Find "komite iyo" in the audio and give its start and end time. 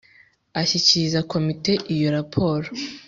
1.31-2.09